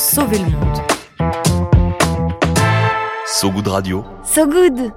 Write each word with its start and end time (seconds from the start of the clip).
sauver 0.00 0.38
le 0.38 0.44
monde. 0.44 0.78
So 3.26 3.50
Good 3.50 3.68
Radio. 3.68 4.04
So 4.24 4.46
good 4.46 4.92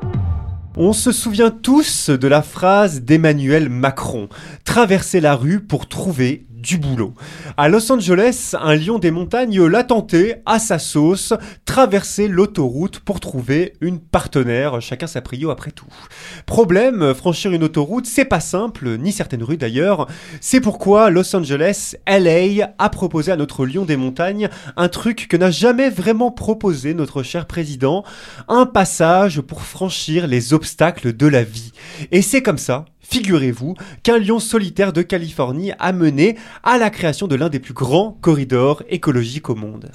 On 0.77 0.93
se 0.93 1.11
souvient 1.11 1.51
tous 1.51 2.09
de 2.09 2.27
la 2.27 2.41
phrase 2.41 3.01
d'Emmanuel 3.01 3.67
Macron 3.67 4.29
Traverser 4.63 5.19
la 5.19 5.35
rue 5.35 5.59
pour 5.59 5.89
trouver 5.89 6.47
du 6.63 6.77
boulot. 6.77 7.13
À 7.57 7.67
Los 7.67 7.91
Angeles, 7.91 8.55
un 8.59 8.75
lion 8.75 8.97
des 8.97 9.11
montagnes 9.11 9.61
l'a 9.65 9.83
tenté 9.83 10.35
à 10.45 10.59
sa 10.59 10.79
sauce, 10.79 11.33
traverser 11.65 12.29
l'autoroute 12.29 12.99
pour 12.99 13.19
trouver 13.19 13.73
une 13.81 13.99
partenaire, 13.99 14.81
chacun 14.81 15.05
sa 15.05 15.21
prio 15.21 15.51
après 15.51 15.71
tout. 15.71 15.85
Problème, 16.45 17.13
franchir 17.13 17.51
une 17.51 17.65
autoroute, 17.65 18.05
c'est 18.05 18.25
pas 18.25 18.39
simple, 18.39 18.97
ni 18.97 19.11
certaines 19.11 19.43
rues 19.43 19.57
d'ailleurs. 19.57 20.07
C'est 20.39 20.61
pourquoi 20.61 21.09
Los 21.09 21.35
Angeles, 21.35 21.95
LA, 22.07 22.73
a 22.79 22.89
proposé 22.89 23.31
à 23.33 23.35
notre 23.35 23.65
lion 23.65 23.83
des 23.83 23.97
montagnes 23.97 24.49
un 24.77 24.87
truc 24.87 25.27
que 25.27 25.35
n'a 25.37 25.51
jamais 25.51 25.89
vraiment 25.89 26.31
proposé 26.31 26.93
notre 26.93 27.23
cher 27.23 27.45
président, 27.45 28.05
un 28.47 28.65
passage 28.65 29.41
pour 29.41 29.63
franchir 29.63 30.27
les 30.27 30.53
obstacles 30.53 31.13
de 31.13 31.27
la 31.27 31.43
vie. 31.43 31.73
Et 32.11 32.21
c'est 32.21 32.41
comme 32.41 32.57
ça 32.57 32.85
Figurez-vous 33.13 33.75
qu'un 34.01 34.17
lion 34.17 34.39
solitaire 34.39 34.91
de 34.91 35.03
Californie 35.03 35.71
a 35.77 35.93
mené 35.93 36.35
à 36.63 36.79
la 36.79 36.89
création 36.89 37.27
de 37.27 37.35
l'un 37.35 37.47
des 37.47 37.59
plus 37.59 37.75
grands 37.75 38.17
corridors 38.21 38.81
écologiques 38.89 39.51
au 39.51 39.55
monde. 39.55 39.91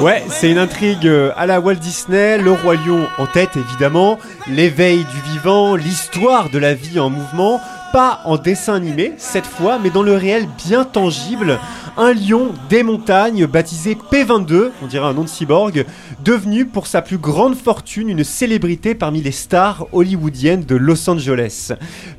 Ouais, 0.00 0.22
c'est 0.28 0.52
une 0.52 0.58
intrigue 0.58 1.08
euh, 1.08 1.32
à 1.36 1.46
la 1.46 1.58
Walt 1.58 1.74
Disney, 1.74 2.38
le 2.38 2.52
roi 2.52 2.76
lion 2.76 3.08
en 3.18 3.26
tête 3.26 3.56
évidemment, 3.56 4.18
l'éveil 4.46 4.98
du 4.98 5.32
vivant, 5.32 5.74
l'histoire 5.74 6.48
de 6.50 6.58
la 6.58 6.74
vie 6.74 7.00
en 7.00 7.10
mouvement, 7.10 7.60
pas 7.92 8.20
en 8.24 8.36
dessin 8.36 8.74
animé 8.74 9.14
cette 9.16 9.46
fois, 9.46 9.80
mais 9.82 9.90
dans 9.90 10.02
le 10.02 10.14
réel 10.14 10.46
bien 10.64 10.84
tangible, 10.84 11.58
un 11.96 12.12
lion 12.12 12.52
des 12.68 12.82
montagnes 12.82 13.46
baptisé 13.46 13.96
P22, 14.10 14.70
on 14.82 14.86
dirait 14.86 15.06
un 15.06 15.14
nom 15.14 15.24
de 15.24 15.28
cyborg, 15.28 15.86
devenu 16.24 16.66
pour 16.66 16.86
sa 16.86 17.00
plus 17.00 17.18
grande 17.18 17.54
fortune 17.54 18.08
une 18.08 18.24
célébrité 18.24 18.94
parmi 18.94 19.22
les 19.22 19.32
stars 19.32 19.86
hollywoodiennes 19.92 20.64
de 20.64 20.76
Los 20.76 21.08
Angeles. 21.08 21.72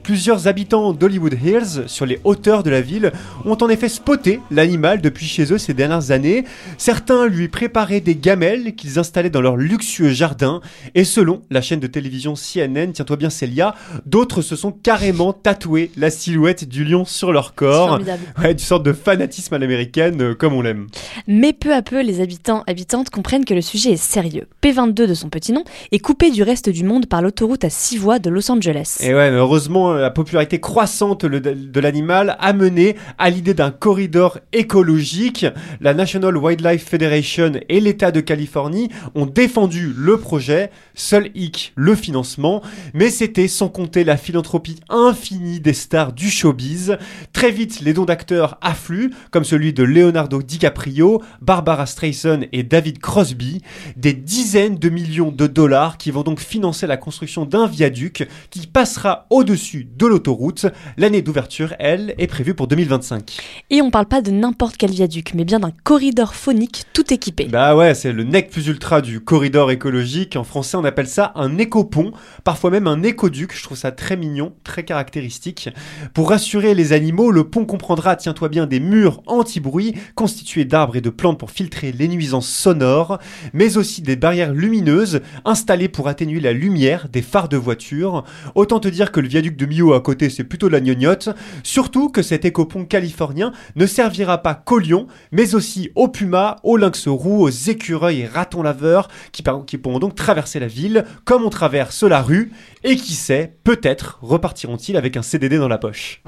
Plusieurs 0.03 0.47
habitants 0.47 0.93
d'Hollywood 0.93 1.37
Hills, 1.43 1.83
sur 1.87 2.05
les 2.05 2.19
hauteurs 2.23 2.63
de 2.63 2.69
la 2.69 2.81
ville, 2.81 3.11
ont 3.45 3.57
en 3.61 3.69
effet 3.69 3.89
spoté 3.89 4.39
l'animal 4.49 5.01
depuis 5.01 5.25
chez 5.25 5.53
eux 5.53 5.57
ces 5.57 5.73
dernières 5.73 6.11
années. 6.11 6.45
Certains 6.77 7.27
lui 7.27 7.47
préparaient 7.47 8.01
des 8.01 8.15
gamelles 8.15 8.73
qu'ils 8.75 8.97
installaient 8.97 9.29
dans 9.29 9.41
leur 9.41 9.57
luxueux 9.57 10.09
jardin, 10.09 10.61
et 10.95 11.03
selon 11.03 11.41
la 11.51 11.61
chaîne 11.61 11.79
de 11.79 11.87
télévision 11.87 12.33
CNN, 12.33 12.91
tiens-toi 12.93 13.15
bien 13.17 13.29
Célia, 13.29 13.75
d'autres 14.05 14.41
se 14.41 14.55
sont 14.55 14.71
carrément 14.71 15.33
tatoués 15.33 15.91
la 15.97 16.09
silhouette 16.09 16.67
du 16.67 16.83
lion 16.83 17.05
sur 17.05 17.31
leur 17.31 17.53
corps. 17.53 17.99
Ouais, 18.39 18.57
sorte 18.57 18.83
de 18.83 18.93
fanatisme 18.93 19.53
à 19.53 19.59
américaine 19.67 20.21
euh, 20.21 20.33
comme 20.33 20.53
on 20.53 20.61
l'aime. 20.61 20.87
Mais 21.27 21.53
peu 21.53 21.73
à 21.73 21.81
peu, 21.81 22.01
les 22.01 22.21
habitants 22.21 22.63
habitantes 22.67 23.09
comprennent 23.09 23.45
que 23.45 23.53
le 23.53 23.61
sujet 23.61 23.91
est 23.91 23.97
sérieux. 23.97 24.47
P22 24.63 24.93
de 24.93 25.13
son 25.13 25.29
petit 25.29 25.51
nom 25.51 25.63
est 25.91 25.99
coupé 25.99 26.31
du 26.31 26.43
reste 26.43 26.69
du 26.69 26.83
monde 26.83 27.07
par 27.07 27.21
l'autoroute 27.21 27.63
à 27.63 27.69
6 27.69 27.97
voies 27.97 28.19
de 28.19 28.29
Los 28.29 28.49
Angeles. 28.49 28.97
Et 29.01 29.13
ouais, 29.13 29.29
heureusement, 29.29 29.93
la 29.93 30.09
popularité 30.09 30.59
croissante 30.59 31.25
de 31.25 31.79
l'animal 31.79 32.37
a 32.39 32.53
mené 32.53 32.95
à 33.17 33.29
l'idée 33.29 33.53
d'un 33.53 33.71
corridor 33.71 34.39
écologique. 34.53 35.45
La 35.81 35.93
National 35.93 36.37
Wildlife 36.37 36.85
Federation 36.87 37.53
et 37.67 37.79
l'État 37.79 38.11
de 38.11 38.21
Californie 38.21 38.89
ont 39.15 39.25
défendu 39.25 39.93
le 39.95 40.17
projet, 40.17 40.71
seul 40.95 41.29
hic 41.35 41.73
le 41.75 41.95
financement, 41.95 42.61
mais 42.93 43.09
c'était 43.09 43.47
sans 43.47 43.69
compter 43.69 44.03
la 44.03 44.17
philanthropie 44.17 44.79
infinie 44.89 45.59
des 45.59 45.73
stars 45.73 46.13
du 46.13 46.29
showbiz. 46.29 46.97
Très 47.33 47.51
vite, 47.51 47.81
les 47.81 47.93
dons 47.93 48.05
d'acteurs 48.05 48.57
affluent, 48.61 49.11
comme 49.31 49.43
celui 49.43 49.56
celui 49.57 49.73
de 49.73 49.81
Leonardo 49.81 50.43
DiCaprio, 50.43 51.19
Barbara 51.41 51.87
Streisand 51.87 52.41
et 52.51 52.61
David 52.61 52.99
Crosby, 52.99 53.63
des 53.95 54.13
dizaines 54.13 54.75
de 54.75 54.87
millions 54.87 55.31
de 55.31 55.47
dollars 55.47 55.97
qui 55.97 56.11
vont 56.11 56.21
donc 56.21 56.39
financer 56.39 56.85
la 56.85 56.95
construction 56.95 57.45
d'un 57.45 57.65
viaduc 57.65 58.27
qui 58.51 58.67
passera 58.67 59.25
au-dessus 59.31 59.87
de 59.97 60.05
l'autoroute. 60.05 60.67
L'année 60.95 61.23
d'ouverture, 61.23 61.73
elle, 61.79 62.13
est 62.19 62.27
prévue 62.27 62.53
pour 62.53 62.67
2025. 62.67 63.35
Et 63.71 63.81
on 63.81 63.89
parle 63.89 64.05
pas 64.05 64.21
de 64.21 64.29
n'importe 64.29 64.77
quel 64.77 64.91
viaduc, 64.91 65.33
mais 65.33 65.43
bien 65.43 65.59
d'un 65.59 65.71
corridor 65.83 66.35
phonique 66.35 66.83
tout 66.93 67.11
équipé. 67.11 67.45
Bah 67.45 67.75
ouais, 67.75 67.95
c'est 67.95 68.13
le 68.13 68.25
nec 68.25 68.51
plus 68.51 68.67
ultra 68.67 69.01
du 69.01 69.21
corridor 69.21 69.71
écologique. 69.71 70.35
En 70.35 70.43
français, 70.43 70.77
on 70.77 70.85
appelle 70.85 71.07
ça 71.07 71.31
un 71.33 71.57
écopont, 71.57 72.11
parfois 72.43 72.69
même 72.69 72.85
un 72.85 73.01
écoduc. 73.01 73.55
Je 73.57 73.63
trouve 73.63 73.77
ça 73.77 73.91
très 73.91 74.17
mignon, 74.17 74.53
très 74.63 74.85
caractéristique. 74.85 75.69
Pour 76.13 76.29
rassurer 76.29 76.75
les 76.75 76.93
animaux, 76.93 77.31
le 77.31 77.45
pont 77.45 77.65
comprendra, 77.65 78.15
tiens-toi 78.15 78.49
bien, 78.49 78.67
des 78.67 78.79
murs 78.79 79.23
anti 79.25 79.46
bruit 79.59 79.95
constitué 80.15 80.65
d'arbres 80.65 80.95
et 80.95 81.01
de 81.01 81.09
plantes 81.09 81.39
pour 81.39 81.51
filtrer 81.51 81.91
les 81.91 82.07
nuisances 82.07 82.49
sonores, 82.49 83.19
mais 83.53 83.77
aussi 83.77 84.01
des 84.01 84.15
barrières 84.15 84.53
lumineuses 84.53 85.21
installées 85.45 85.87
pour 85.87 86.07
atténuer 86.07 86.39
la 86.39 86.53
lumière 86.53 87.09
des 87.09 87.21
phares 87.21 87.49
de 87.49 87.57
voiture. 87.57 88.23
Autant 88.55 88.79
te 88.79 88.87
dire 88.87 89.11
que 89.11 89.19
le 89.19 89.27
viaduc 89.27 89.55
de 89.55 89.65
Mio 89.65 89.93
à 89.93 90.01
côté 90.01 90.29
c'est 90.29 90.43
plutôt 90.43 90.67
de 90.67 90.73
la 90.73 90.81
gnognotte, 90.81 91.29
surtout 91.63 92.09
que 92.09 92.21
cet 92.21 92.45
écopont 92.45 92.85
californien 92.85 93.51
ne 93.75 93.85
servira 93.85 94.39
pas 94.39 94.55
qu'aux 94.55 94.79
lions, 94.79 95.07
mais 95.31 95.55
aussi 95.55 95.91
aux 95.95 96.07
pumas, 96.07 96.57
aux 96.63 96.77
lynx 96.77 97.07
roux, 97.07 97.43
aux 97.43 97.49
écureuils 97.49 98.21
et 98.21 98.27
ratons 98.27 98.63
laveurs 98.63 99.07
qui, 99.31 99.43
qui 99.65 99.77
pourront 99.77 99.99
donc 99.99 100.15
traverser 100.15 100.59
la 100.59 100.67
ville 100.67 101.05
comme 101.25 101.43
on 101.43 101.49
traverse 101.49 102.03
la 102.03 102.21
rue, 102.21 102.51
et 102.83 102.95
qui 102.95 103.13
sait, 103.13 103.55
peut-être 103.63 104.19
repartiront-ils 104.21 104.97
avec 104.97 105.17
un 105.17 105.21
CDD 105.21 105.57
dans 105.57 105.67
la 105.67 105.77
poche. 105.77 106.21